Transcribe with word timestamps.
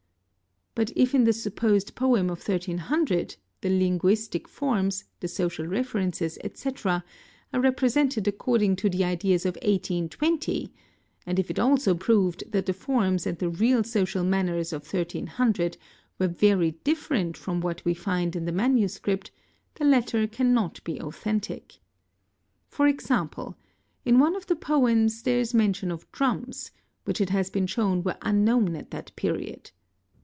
But 0.73 0.89
if 0.95 1.13
in 1.13 1.25
the 1.25 1.33
supposed 1.33 1.95
| 1.95 1.95
poem 1.95 2.29
of 2.29 2.39
1300 2.41 3.35
the 3.59 3.67
linguistic 3.69 4.47
forms, 4.47 5.03
the 5.19 5.27
social 5.27 5.67
references, 5.67 6.37
ete., 6.45 6.85
are 6.85 7.01
repre 7.01 7.03
| 7.25 7.53
sented 7.93 8.25
according 8.25 8.77
to 8.77 8.89
the 8.89 9.03
ideas 9.03 9.45
of 9.45 9.55
1820, 9.63 10.71
and 11.25 11.37
if 11.37 11.51
it 11.51 11.59
also 11.59 11.93
proved 11.93 12.45
that 12.53 12.67
the 12.67 12.71
forms 12.73 13.27
and 13.27 13.39
the 13.39 13.49
real 13.49 13.83
social 13.83 14.23
manners 14.23 14.71
of 14.71 14.83
1300 14.85 15.75
were 16.17 16.29
very 16.29 16.71
different 16.85 17.35
from 17.35 17.59
what 17.59 17.83
we_ 17.83 17.93
find 17.97 18.33
in 18.33 18.45
the 18.45 18.53
manuscript, 18.53 19.29
the 19.75 19.83
latter 19.83 20.25
cannot 20.25 20.81
be 20.85 21.01
authentic. 21.01 21.79
For 22.69 22.87
example 22.87 23.57
in 24.05 24.19
| 24.19 24.19
one 24.19 24.37
of 24.37 24.47
the 24.47 24.55
poems 24.55 25.23
there 25.23 25.41
is 25.41 25.53
mention 25.53 25.91
of 25.91 26.09
drums, 26.13 26.71
which 27.03 27.19
it 27.19 27.29
has 27.31 27.49
been 27.49 27.67
shown 27.67 28.03
~ 28.03 28.03
were 28.03 28.17
unknown 28.21 28.77
at 28.77 28.91
that 28.91 29.13
period. 29.17 29.71